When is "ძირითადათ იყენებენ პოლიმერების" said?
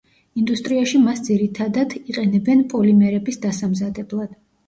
1.27-3.39